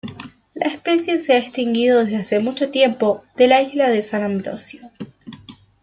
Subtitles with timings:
[0.55, 4.89] La especie se ha extinguido desde mucho tiempo de la Isla de San Ambrosio.